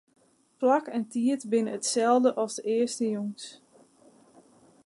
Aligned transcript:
Plak 0.59 0.85
en 0.95 1.03
tiid 1.11 1.41
binne 1.51 1.71
itselde 1.79 2.31
as 2.43 2.53
de 2.57 2.61
earste 2.75 3.07
jûns. 3.13 3.43